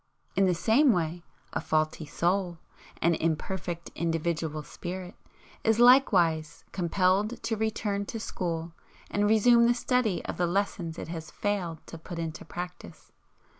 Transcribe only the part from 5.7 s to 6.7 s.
likewise